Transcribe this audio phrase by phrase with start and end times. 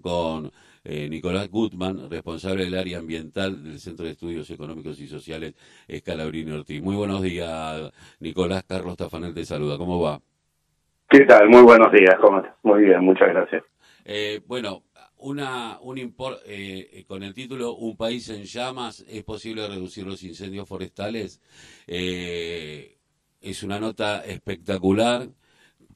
[0.00, 0.50] con
[0.84, 5.54] eh, Nicolás Gutman, responsable del área ambiental del Centro de Estudios Económicos y Sociales
[5.86, 6.82] Escalabrini Ortiz.
[6.82, 7.90] Muy buenos días,
[8.20, 8.64] Nicolás.
[8.66, 9.76] Carlos Tafanel te saluda.
[9.78, 10.20] ¿Cómo va?
[11.08, 11.48] ¿Qué tal?
[11.48, 12.14] Muy buenos días.
[12.20, 13.64] ¿Cómo Muy bien, muchas gracias.
[14.04, 14.84] Eh, bueno,
[15.18, 16.14] una, un
[16.46, 21.40] eh, con el título Un país en llamas, ¿es posible reducir los incendios forestales?
[21.86, 22.96] Eh,
[23.40, 25.28] es una nota espectacular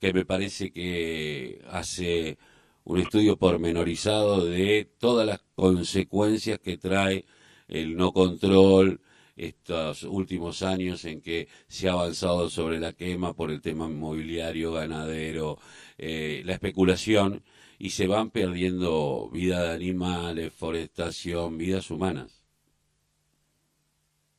[0.00, 2.36] que me parece que hace
[2.84, 7.25] un estudio pormenorizado de todas las consecuencias que trae
[7.68, 9.00] el no control,
[9.36, 14.72] estos últimos años en que se ha avanzado sobre la quema por el tema inmobiliario,
[14.72, 15.58] ganadero,
[15.98, 17.42] eh, la especulación,
[17.78, 22.44] y se van perdiendo vida de animales, forestación, vidas humanas.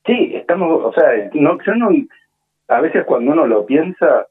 [0.05, 1.89] Sí, estamos, o sea, no,
[2.67, 4.27] a veces cuando uno lo piensa,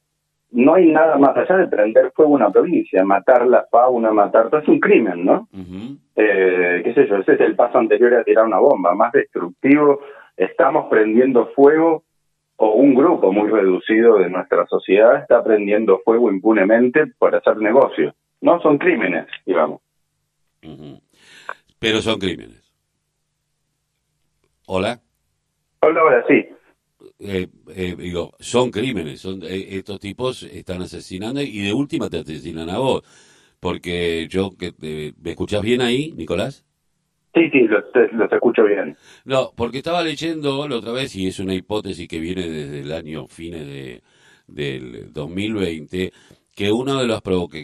[0.55, 4.51] no hay nada más allá de prender fuego a una provincia, matar la fauna, matar
[4.51, 5.49] todo, es un crimen, ¿no?
[6.15, 10.01] eh, qué sé yo, ese es el paso anterior a tirar una bomba, más destructivo,
[10.37, 12.05] estamos prendiendo fuego
[12.57, 18.15] o un grupo muy reducido de nuestra sociedad está prendiendo fuego impunemente por hacer negocios.
[18.41, 19.81] No son crímenes, digamos.
[21.81, 22.63] Pero son crímenes.
[24.67, 25.01] Hola.
[25.81, 26.47] Hola, hola, sí.
[27.27, 32.19] Eh, eh, digo, son crímenes, son eh, estos tipos están asesinando y de última te
[32.19, 33.03] asesinan a vos.
[33.61, 34.75] Porque yo, que
[35.23, 36.67] ¿me escuchás bien ahí, Nicolás?
[37.35, 38.97] Sí, sí, los, los escucho bien.
[39.25, 42.93] No, porque estaba leyendo la otra vez, y es una hipótesis que viene desde el
[42.93, 44.03] año fines de,
[44.47, 46.13] del 2020,
[46.55, 47.21] que uno de los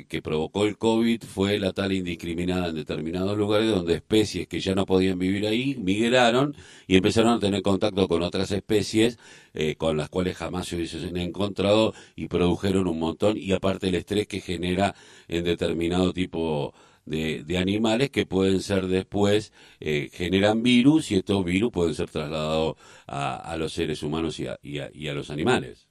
[0.09, 4.75] que, provocó el COVID fue la tal indiscriminada en determinados lugares donde especies que ya
[4.75, 6.57] no podían vivir ahí migraron
[6.89, 9.19] y empezaron a tener contacto con otras especies
[9.55, 13.95] eh, con las cuales jamás se hubiesen encontrado y produjeron un montón y aparte el
[13.95, 14.95] estrés que genera
[15.29, 16.75] en determinado tipo
[17.07, 22.77] de, animales que pueden ser después, eh, generan virus y estos virus pueden ser trasladados
[23.07, 25.90] a, los seres humanos y y a los animales.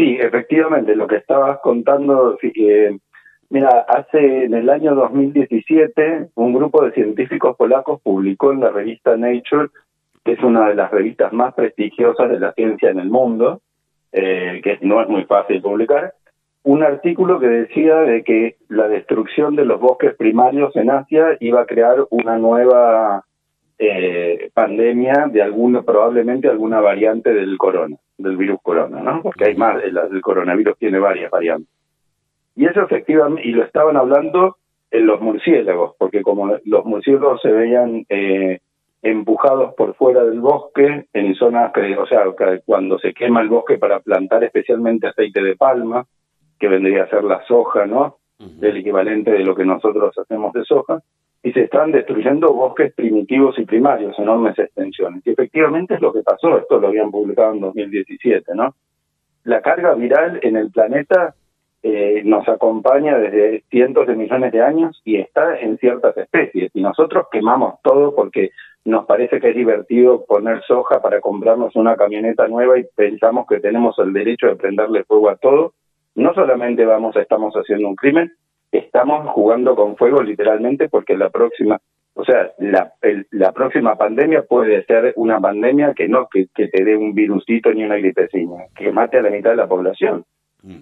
[0.00, 2.38] Sí, efectivamente, lo que estabas contando,
[3.50, 9.14] mira, hace en el año 2017 un grupo de científicos polacos publicó en la revista
[9.18, 9.68] Nature,
[10.24, 13.60] que es una de las revistas más prestigiosas de la ciencia en el mundo,
[14.12, 16.14] eh, que no es muy fácil publicar,
[16.62, 21.60] un artículo que decía de que la destrucción de los bosques primarios en Asia iba
[21.60, 23.26] a crear una nueva
[23.82, 29.22] eh, pandemia de alguna, probablemente alguna variante del corona, del virus corona, ¿no?
[29.22, 31.72] Porque hay más, el, el coronavirus tiene varias variantes.
[32.54, 34.58] Y eso efectivamente, y lo estaban hablando
[34.90, 38.60] en los murciélagos, porque como los murciélagos se veían eh,
[39.00, 42.24] empujados por fuera del bosque, en zonas que, o sea,
[42.66, 46.04] cuando se quema el bosque para plantar especialmente aceite de palma,
[46.58, 48.18] que vendría a ser la soja, ¿no?
[48.60, 51.00] El equivalente de lo que nosotros hacemos de soja,
[51.42, 55.26] y se están destruyendo bosques primitivos y primarios, enormes extensiones.
[55.26, 58.74] Y efectivamente es lo que pasó, esto lo habían publicado en 2017, ¿no?
[59.44, 61.34] La carga viral en el planeta
[61.82, 66.70] eh, nos acompaña desde cientos de millones de años y está en ciertas especies.
[66.74, 68.50] Y nosotros quemamos todo porque
[68.84, 73.60] nos parece que es divertido poner soja para comprarnos una camioneta nueva y pensamos que
[73.60, 75.72] tenemos el derecho de prenderle fuego a todo.
[76.14, 78.30] No solamente vamos, estamos haciendo un crimen,
[78.72, 81.80] estamos jugando con fuego literalmente porque la próxima,
[82.14, 82.92] o sea, la,
[83.30, 87.84] la próxima pandemia puede ser una pandemia que no que, te dé un virusito ni
[87.84, 90.24] una gripecina, que mate a la mitad de la población.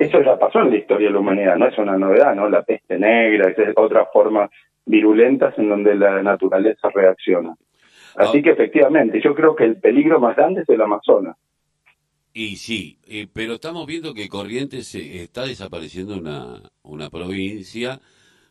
[0.00, 2.48] Eso ya pasó en la historia de la humanidad, no es una novedad, ¿no?
[2.48, 4.50] La peste negra, es otras formas
[4.84, 7.54] virulentas en donde la naturaleza reacciona.
[8.16, 8.42] Así ah.
[8.42, 11.36] que efectivamente, yo creo que el peligro más grande es el Amazonas.
[12.38, 18.00] Y sí, eh, pero estamos viendo que Corrientes está desapareciendo una, una provincia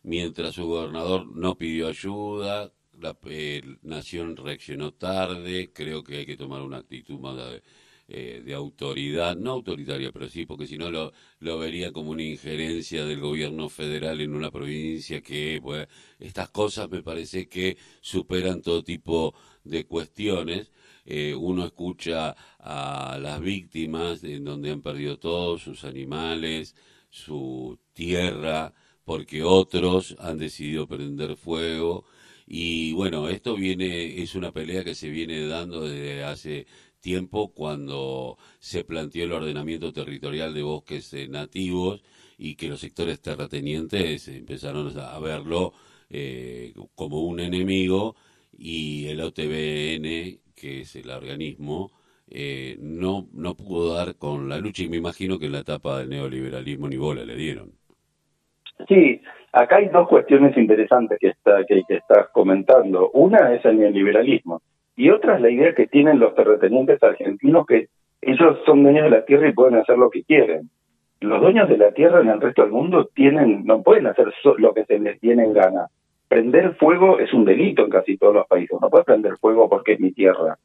[0.03, 6.35] mientras su gobernador no pidió ayuda, la eh, nación reaccionó tarde, creo que hay que
[6.35, 7.63] tomar una actitud más de,
[8.09, 12.23] eh, de autoridad, no autoritaria, pero sí, porque si no lo, lo vería como una
[12.23, 15.87] injerencia del gobierno federal en una provincia que, pues,
[16.19, 19.33] estas cosas me parece que superan todo tipo
[19.63, 20.71] de cuestiones
[21.09, 26.75] eh, uno escucha a las víctimas en donde han perdido todos sus animales,
[27.09, 28.73] su tierra,
[29.05, 32.03] porque otros han decidido prender fuego.
[32.45, 36.67] Y bueno, esto viene, es una pelea que se viene dando desde hace
[36.99, 42.03] tiempo cuando se planteó el ordenamiento territorial de bosques eh, nativos
[42.37, 45.73] y que los sectores terratenientes empezaron a verlo
[46.09, 48.17] eh, como un enemigo
[48.57, 51.91] y el OTBN que es el organismo,
[52.29, 55.99] eh, no, no pudo dar con la lucha y me imagino que en la etapa
[55.99, 57.71] del neoliberalismo ni bola le dieron.
[58.87, 59.21] Sí,
[59.53, 63.11] acá hay dos cuestiones interesantes que, está, que, estás comentando.
[63.11, 64.61] Una es el neoliberalismo
[64.95, 67.87] y otra es la idea que tienen los terratenientes argentinos que
[68.21, 70.69] ellos son dueños de la tierra y pueden hacer lo que quieren.
[71.21, 74.73] Los dueños de la tierra en el resto del mundo tienen, no pueden hacer lo
[74.73, 75.87] que se les tiene en gana.
[76.27, 78.77] Prender fuego es un delito en casi todos los países.
[78.81, 80.57] No puedes prender fuego porque es mi tierra.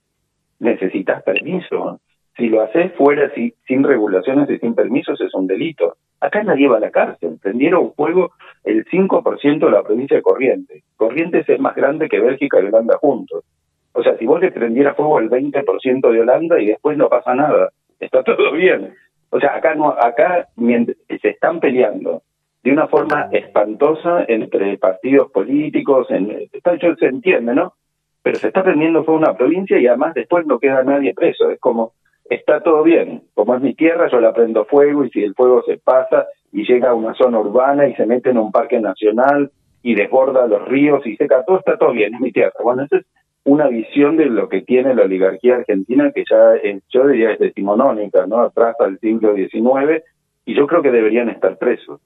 [0.59, 2.00] Necesitas permiso.
[2.37, 5.97] Si lo haces fuera sin regulaciones y sin permisos es un delito.
[6.20, 7.38] Acá nadie va a la cárcel.
[7.41, 8.32] Prendieron fuego
[8.64, 10.82] el 5% de la provincia de Corrientes.
[10.97, 13.44] Corrientes es más grande que Bélgica y Holanda juntos.
[13.93, 17.35] O sea, si vos le prendieras fuego el 20% de Holanda y después no pasa
[17.35, 17.70] nada,
[18.00, 18.94] está todo bien.
[19.31, 22.23] O sea, acá no, acá se están peleando
[22.62, 27.75] de una forma espantosa entre partidos políticos, en, está, se entiende, ¿no?
[28.23, 31.50] Pero se está prendiendo fuego una provincia y además después no queda nadie preso.
[31.50, 31.94] Es como,
[32.31, 35.62] está todo bien, como es mi tierra, yo la prendo fuego y si el fuego
[35.64, 39.50] se pasa y llega a una zona urbana y se mete en un parque nacional
[39.82, 42.53] y desborda los ríos y seca todo, está todo bien, es mi tierra.
[42.62, 43.06] Bueno, eso es
[43.44, 46.55] una visión de lo que tiene la oligarquía argentina que ya
[46.91, 48.38] yo diría es decimonónica, ¿no?
[48.38, 50.05] Atrás al siglo XIX
[50.44, 52.00] y yo creo que deberían estar presos.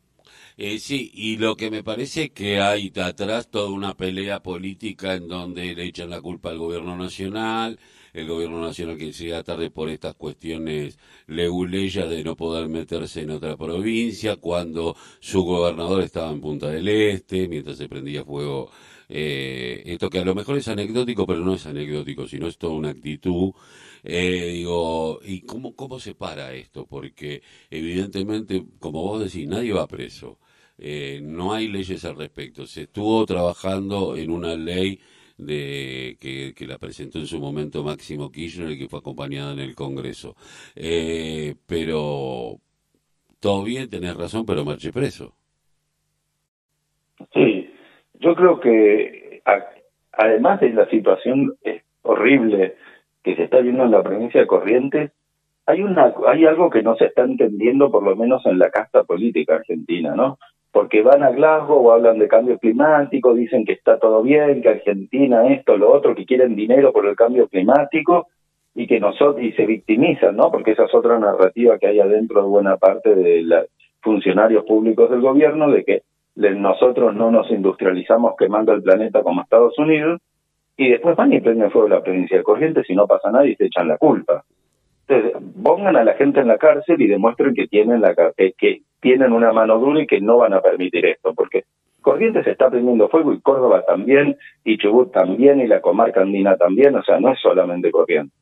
[0.59, 5.29] Eh, sí, y lo que me parece que hay atrás toda una pelea política en
[5.29, 7.79] donde le echan la culpa al gobierno nacional,
[8.15, 13.33] el gobierno nacional que llega tarde por estas cuestiones leguleyas de no poder meterse en
[13.33, 18.71] otra provincia, cuando su gobernador estaba en Punta del Este, mientras se prendía fuego
[19.11, 22.73] eh, esto que a lo mejor es anecdótico, pero no es anecdótico, sino es toda
[22.75, 23.53] una actitud.
[24.03, 26.87] Eh, digo, ¿y cómo, cómo se para esto?
[26.87, 30.39] Porque evidentemente, como vos decís, nadie va preso.
[30.79, 32.67] Eh, no hay leyes al respecto.
[32.67, 35.01] Se estuvo trabajando en una ley
[35.39, 40.35] de que, la presentó en su momento Máximo Kirchner que fue acompañada en el Congreso.
[40.75, 42.57] Eh, pero
[43.41, 45.35] todo bien, tenés razón, pero marche preso.
[47.33, 47.71] Sí,
[48.15, 49.43] yo creo que
[50.13, 51.57] además de la situación
[52.03, 52.77] horrible
[53.23, 55.13] que se está viendo en la provincia de Corrientes,
[55.67, 59.03] hay una hay algo que no se está entendiendo por lo menos en la casta
[59.03, 60.39] política argentina, ¿no?
[60.77, 65.49] Porque van a Glasgow, hablan de cambio climático, dicen que está todo bien, que Argentina
[65.49, 68.27] esto, lo otro, que quieren dinero por el cambio climático
[68.75, 70.53] y que nosotros y se victimizan, ¿no?
[70.53, 73.65] Porque esa es otra narrativa que hay adentro de buena parte de los
[74.03, 76.03] funcionarios públicos del gobierno de que
[76.35, 80.21] nosotros no nos industrializamos quemando el planeta como Estados Unidos,
[80.77, 83.55] y después van y prenden fuego la provincia de Corrientes y no pasa nada y
[83.55, 84.45] se echan la culpa.
[85.67, 89.53] Pongan a la gente en la cárcel y demuestren que tienen, la, que tienen una
[89.53, 91.65] mano dura y que no van a permitir esto, porque
[92.01, 96.95] Corrientes está prendiendo fuego y Córdoba también, y Chubut también, y la comarca andina también,
[96.95, 98.39] o sea, no es solamente Corrientes.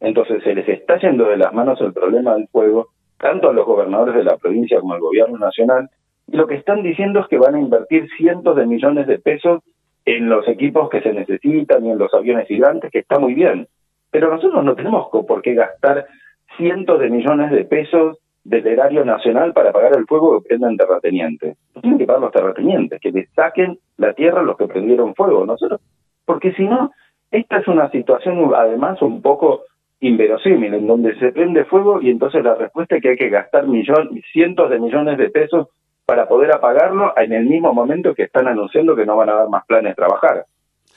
[0.00, 2.88] Entonces se les está yendo de las manos el problema del fuego,
[3.18, 5.90] tanto a los gobernadores de la provincia como al gobierno nacional,
[6.26, 9.60] y lo que están diciendo es que van a invertir cientos de millones de pesos
[10.06, 13.68] en los equipos que se necesitan y en los aviones gigantes, que está muy bien.
[14.10, 16.06] Pero nosotros no tenemos por qué gastar
[16.56, 21.56] cientos de millones de pesos del erario nacional para pagar el fuego que prendan terratenientes.
[21.80, 25.46] Tienen que pagar los terratenientes, que le saquen la tierra los que prendieron fuego.
[25.46, 25.80] Nosotros,
[26.24, 26.92] porque si no,
[27.30, 29.62] esta es una situación además un poco
[30.00, 33.66] inverosímil, en donde se prende fuego y entonces la respuesta es que hay que gastar
[33.66, 35.68] millones, cientos de millones de pesos
[36.04, 39.48] para poder apagarlo en el mismo momento que están anunciando que no van a dar
[39.48, 40.44] más planes de trabajar.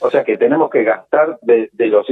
[0.00, 2.06] O sea que tenemos que gastar de, de los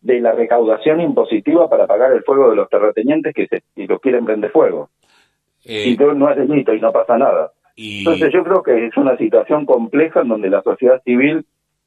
[0.00, 4.00] de la recaudación impositiva para pagar el fuego de los terratenientes que se, y los
[4.00, 4.90] quieren prender fuego.
[5.64, 7.52] Eh, y no es delito y no pasa nada.
[7.76, 11.44] Entonces yo creo que es una situación compleja en donde la sociedad civil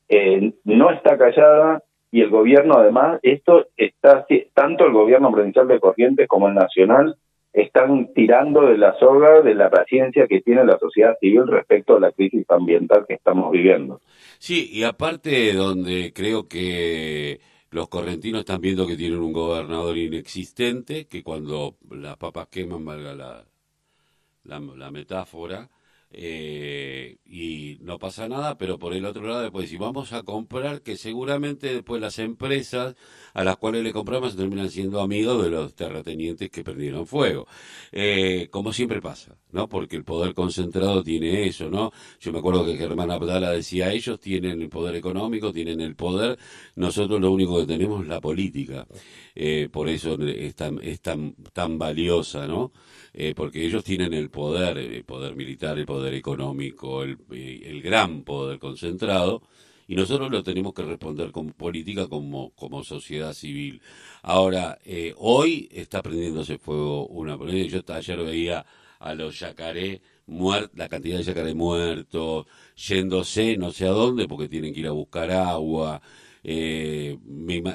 [0.08, 5.80] eh, no está callada y el gobierno además, esto está, tanto el gobierno provincial de
[5.80, 7.16] Corrientes como el nacional,
[7.54, 12.00] están tirando de la soga de la paciencia que tiene la sociedad civil respecto a
[12.00, 14.02] la crisis ambiental que estamos viviendo.
[14.38, 17.40] Sí, y aparte donde creo que
[17.72, 23.14] los correntinos están viendo que tienen un gobernador inexistente, que cuando las papas queman, valga
[23.16, 23.46] la,
[24.44, 25.70] la metáfora,
[26.12, 30.82] eh, y no pasa nada, pero por el otro lado después si vamos a comprar,
[30.82, 32.96] que seguramente después las empresas
[33.34, 37.48] a las cuales le compramos terminan siendo amigos de los terratenientes que perdieron fuego.
[37.92, 39.70] Eh, como siempre pasa, ¿no?
[39.70, 41.92] Porque el poder concentrado tiene eso, ¿no?
[42.20, 46.40] Yo me acuerdo que Germán Abdala decía, ellos tienen el poder económico, tienen el poder,
[46.76, 48.88] nosotros lo único que tenemos es la política.
[49.42, 52.74] Eh, por eso es tan, es tan, tan valiosa, ¿no?
[53.14, 57.82] Eh, porque ellos tienen el poder, el poder militar, el poder económico, el, eh, el
[57.82, 59.44] gran poder concentrado,
[59.88, 63.82] y nosotros lo tenemos que responder con política como, como sociedad civil.
[64.24, 64.78] Ahora,
[65.16, 67.38] hoy está prendiéndose fuego una...
[67.38, 68.66] Yo ayer veía
[69.00, 70.02] a los yacaré
[70.76, 74.92] la cantidad de yacaré muertos, yéndose no sé a dónde porque tienen que ir a
[74.92, 76.02] buscar agua,
[76.44, 77.18] eh,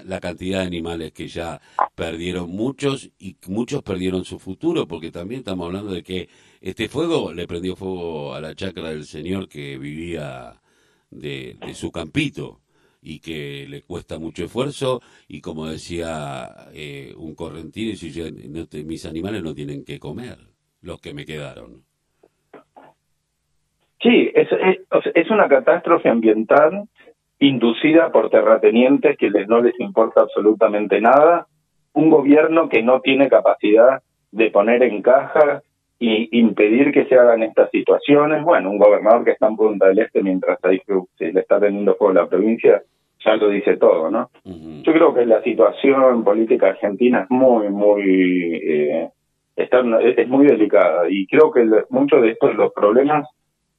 [0.07, 1.61] la cantidad de animales que ya
[1.95, 6.29] perdieron muchos y muchos perdieron su futuro porque también estamos hablando de que
[6.61, 10.61] este fuego le prendió fuego a la chacra del señor que vivía
[11.11, 12.61] de, su campito
[13.03, 17.93] y que le cuesta mucho esfuerzo y como decía eh, un correntino,
[18.85, 20.39] mis animales no tienen que comer,
[20.81, 21.85] los que me quedaron.
[24.05, 24.49] Sí, es,
[25.15, 26.89] es, una catástrofe ambiental
[27.49, 31.47] inducida por terratenientes que les, no les importa absolutamente nada,
[31.93, 35.63] un gobierno que no tiene capacidad de poner en caja
[35.99, 38.43] y impedir que se hagan estas situaciones.
[38.43, 40.81] Bueno, un gobernador que está en Punta del Este mientras ahí
[41.17, 42.83] se le está teniendo fuego la provincia,
[43.25, 44.31] ya lo dice todo, ¿no?
[44.45, 49.09] Yo creo que la situación política argentina es muy, muy, eh,
[49.57, 53.27] está, es muy delicada y creo que muchos de estos los problemas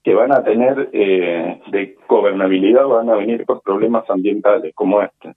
[0.06, 5.34] que van a tener eh, de gobernabilidad van a venir por problemas ambientales como este.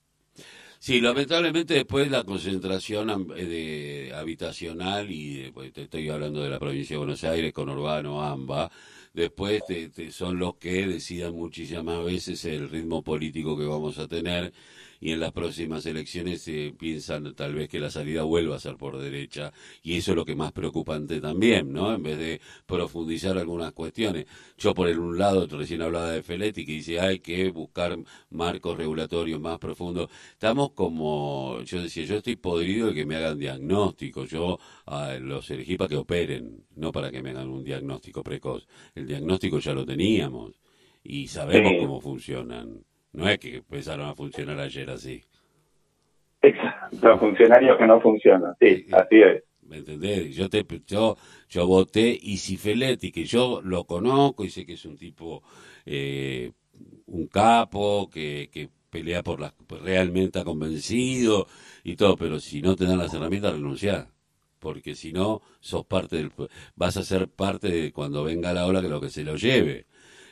[0.78, 6.58] Sí, lamentablemente después la concentración eh, de, habitacional y pues, te estoy hablando de la
[6.58, 8.70] provincia de Buenos Aires con Urbano, AMBA,
[9.14, 9.62] después
[10.10, 14.52] son los que decidan muchísimas veces el ritmo político que vamos a tener
[15.00, 18.76] y en las próximas elecciones se piensan tal vez que la salida vuelva a ser
[18.76, 19.52] por derecha
[19.82, 21.94] y eso es lo que más preocupante también, ¿no?
[21.94, 24.26] En vez de profundizar algunas cuestiones.
[24.56, 27.96] Yo por el un lado recién hablaba de Feletti que dice hay que buscar
[28.30, 30.10] marcos regulatorios más profundos.
[30.32, 34.58] Estamos como, yo decía, yo estoy podrido de que me hagan diagnóstico, yo
[35.20, 38.66] los elegí para que operen, no para que me hagan un diagnóstico precoz.
[38.94, 40.60] El diagnóstico ya lo teníamos
[41.02, 42.84] y sabemos cómo funcionan.
[43.12, 45.22] No es que empezaron a funcionar ayer así.
[46.42, 49.42] Exacto, los funcionarios que no funcionan, sí, así es.
[49.62, 50.34] ¿Me entendés?
[50.34, 51.16] Yo, te, yo,
[51.48, 55.42] yo voté Isifeletti, que yo lo conozco y sé que es un tipo,
[55.84, 56.52] eh,
[57.06, 61.46] un capo, que, que pelea por las, realmente está convencido
[61.84, 64.08] y todo, pero si no te dan las herramientas, renunciar.
[64.58, 66.32] Porque si no, sos parte del,
[66.74, 69.86] vas a ser parte de cuando venga la ola que lo que se lo lleve.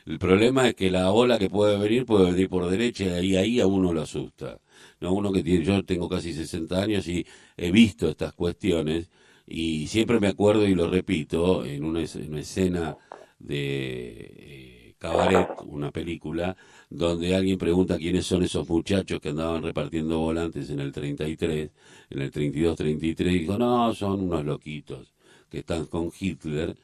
[0.07, 3.59] El problema es que la ola que puede venir puede venir por derecha y ahí
[3.59, 4.57] a uno lo asusta.
[5.01, 7.25] No uno que tiene, yo tengo casi 60 años y
[7.57, 9.09] he visto estas cuestiones
[9.45, 12.95] y siempre me acuerdo y lo repito en una, escena
[13.39, 16.55] de eh, Cabaret, una película,
[16.89, 21.69] donde alguien pregunta quiénes son esos muchachos que andaban repartiendo volantes en el 33,
[22.11, 25.13] en el 32-33, y dijo, no, son unos loquitos
[25.49, 26.77] que están con Hitler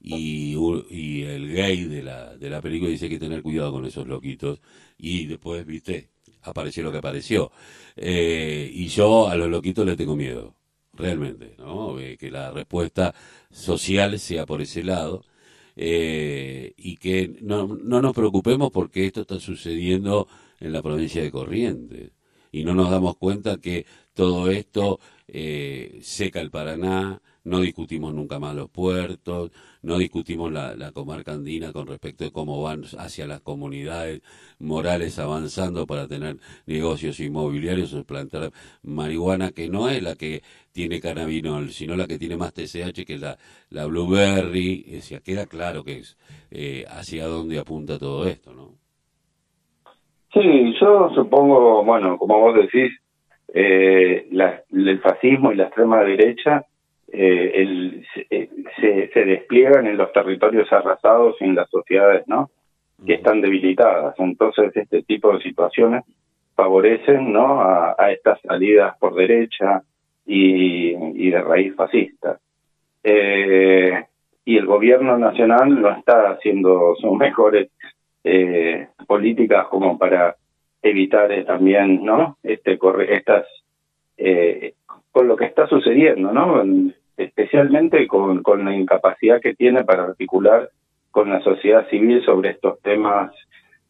[0.00, 0.54] y,
[0.90, 3.84] y el gay de la, de la película dice que hay que tener cuidado con
[3.84, 4.60] esos loquitos
[4.96, 6.10] y después, viste,
[6.42, 7.50] apareció lo que apareció.
[7.96, 10.54] Eh, y yo a los loquitos les tengo miedo,
[10.92, 11.96] realmente, ¿no?
[12.18, 13.14] que la respuesta
[13.50, 15.24] social sea por ese lado.
[15.80, 20.26] Eh, y que no, no nos preocupemos porque esto está sucediendo
[20.58, 22.10] en la provincia de Corrientes
[22.50, 28.38] y no nos damos cuenta que todo esto eh, seca el Paraná, no discutimos nunca
[28.38, 29.50] más los puertos,
[29.82, 34.22] no discutimos la, comarca andina con respecto de cómo van hacia las comunidades
[34.58, 36.36] morales avanzando para tener
[36.66, 38.50] negocios inmobiliarios o plantar
[38.82, 43.18] marihuana que no es la que tiene cannabinol, sino la que tiene más TSH que
[43.18, 43.38] la,
[43.70, 46.18] la blueberry, o sea, queda claro que es
[46.50, 48.74] eh, hacia dónde apunta todo esto, ¿no?
[50.32, 52.92] Sí, yo supongo, bueno, como vos decís,
[53.54, 56.66] eh, el fascismo y la extrema derecha
[57.12, 58.48] eh, el, eh,
[58.80, 62.50] se, se, despliegan en los territorios arrasados y en las sociedades no
[63.06, 64.14] que están debilitadas.
[64.18, 66.04] Entonces este tipo de situaciones
[66.54, 69.82] favorecen no a, estas salidas por derecha
[70.26, 72.38] y, y de raíz fascista.
[73.04, 74.04] Eh,
[74.44, 77.70] y el gobierno nacional no está haciendo sus mejores
[78.24, 80.36] eh, políticas como para
[80.82, 83.46] evitar también no este corre estas
[84.16, 84.74] eh,
[85.12, 86.62] con lo que está sucediendo, ¿no?
[87.18, 90.70] Especialmente con, con la incapacidad que tiene para articular
[91.10, 93.32] con la sociedad civil sobre estos temas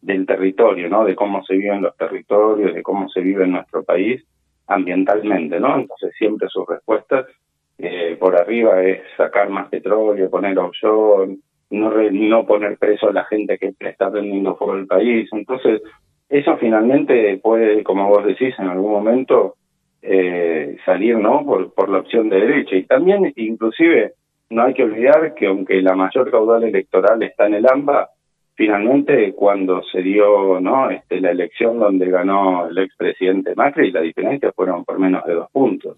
[0.00, 1.04] del territorio, ¿no?
[1.04, 4.24] De cómo se viven los territorios, de cómo se vive en nuestro país
[4.66, 5.78] ambientalmente, ¿no?
[5.78, 7.26] Entonces siempre sus respuestas
[7.78, 11.36] eh, por arriba es sacar más petróleo, poner offshore,
[11.70, 15.28] no, no poner preso a la gente que está prendiendo fuego el país.
[15.32, 15.82] Entonces,
[16.28, 19.56] eso finalmente puede, como vos decís, en algún momento
[20.02, 22.76] eh, salir no por, por la opción de derecha.
[22.76, 24.14] Y también inclusive
[24.50, 28.10] no hay que olvidar que aunque la mayor caudal electoral está en el AMBA
[28.54, 34.50] finalmente cuando se dio no este la elección donde ganó el expresidente Macri la diferencia
[34.52, 35.96] fueron por menos de dos puntos.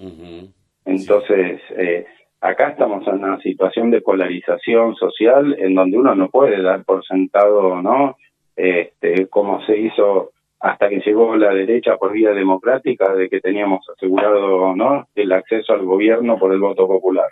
[0.84, 2.06] Entonces eh,
[2.40, 7.04] acá estamos en una situación de polarización social en donde uno no puede dar por
[7.04, 8.16] sentado, ¿no?
[8.56, 13.88] Este, como se hizo hasta que llegó la derecha por vía democrática de que teníamos
[13.88, 15.08] asegurado, ¿no?
[15.14, 17.30] El acceso al gobierno por el voto popular.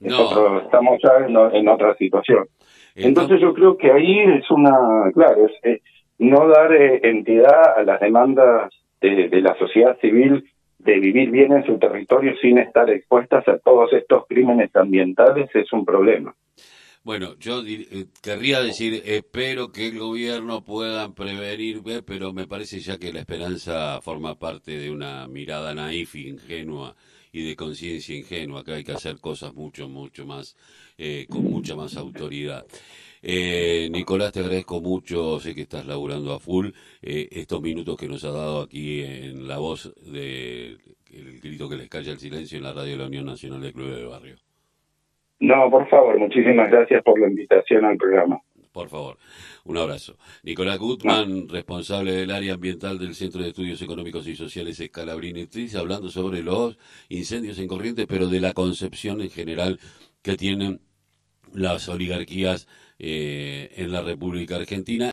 [0.00, 2.46] Nosotros estamos ya en, otra situación.
[2.96, 5.80] Entonces yo creo que ahí es una, claro, es, eh,
[6.18, 10.44] no dar eh, entidad a las demandas de, de la sociedad civil
[10.78, 15.72] de vivir bien en su territorio sin estar expuestas a todos estos crímenes ambientales es
[15.72, 16.34] un problema.
[17.04, 22.78] Bueno, yo eh, querría decir, espero que el gobierno pueda prevenir, eh, pero me parece
[22.80, 26.94] ya que la esperanza forma parte de una mirada naif, ingenua
[27.32, 30.56] y de conciencia ingenua, que hay que hacer cosas mucho, mucho más,
[30.98, 32.66] eh, con mucha más autoridad.
[33.22, 38.08] Eh, Nicolás, te agradezco mucho, sé que estás laburando a full, eh, estos minutos que
[38.08, 40.80] nos ha dado aquí en la voz del
[41.10, 43.72] el grito que les calla el silencio en la radio de la Unión Nacional de
[43.72, 44.51] Clubes de Barrio.
[45.42, 48.40] No, por favor, muchísimas gracias por la invitación al programa.
[48.70, 49.18] Por favor,
[49.64, 50.16] un abrazo.
[50.44, 56.10] Nicolás Gutman, responsable del área ambiental del Centro de Estudios Económicos y Sociales Escalabrini hablando
[56.10, 59.80] sobre los incendios en corriente, pero de la concepción en general
[60.22, 60.80] que tienen
[61.52, 62.68] las oligarquías
[63.00, 65.10] eh, en la República Argentina.